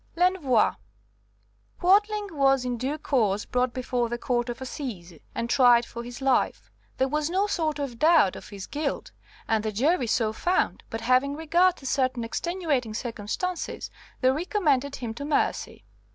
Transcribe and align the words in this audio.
L'Envoi 0.15 0.71
Quadling 1.79 2.29
was 2.33 2.65
in 2.65 2.75
due 2.75 2.97
course 2.97 3.45
brought 3.45 3.71
before 3.71 4.09
the 4.09 4.17
Court 4.17 4.49
of 4.49 4.59
Assize 4.59 5.19
and 5.35 5.47
tried 5.47 5.85
for 5.85 6.01
his 6.03 6.21
life. 6.21 6.71
There 6.97 7.07
was 7.07 7.29
no 7.29 7.45
sort 7.45 7.77
of 7.77 7.99
doubt 7.99 8.35
of 8.35 8.49
his 8.49 8.65
guilt, 8.65 9.11
and 9.47 9.63
the 9.63 9.71
jury 9.71 10.07
so 10.07 10.33
found, 10.33 10.81
but, 10.89 11.01
having 11.01 11.35
regard 11.35 11.75
to 11.77 11.85
certain 11.85 12.23
extenuating 12.23 12.95
circumstances, 12.95 13.91
they 14.21 14.31
recommended 14.31 14.95
him 14.95 15.13
to 15.13 15.23
mercy. 15.23 15.83